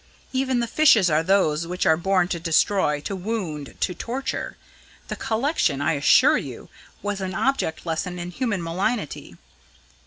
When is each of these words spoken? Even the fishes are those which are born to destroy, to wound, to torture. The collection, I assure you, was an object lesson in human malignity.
Even 0.33 0.61
the 0.61 0.65
fishes 0.67 1.11
are 1.11 1.21
those 1.21 1.67
which 1.67 1.85
are 1.85 1.95
born 1.95 2.27
to 2.29 2.39
destroy, 2.39 3.01
to 3.01 3.15
wound, 3.15 3.75
to 3.81 3.93
torture. 3.93 4.57
The 5.09 5.15
collection, 5.15 5.79
I 5.79 5.93
assure 5.93 6.39
you, 6.39 6.69
was 7.03 7.21
an 7.21 7.35
object 7.35 7.85
lesson 7.85 8.17
in 8.17 8.31
human 8.31 8.63
malignity. 8.63 9.37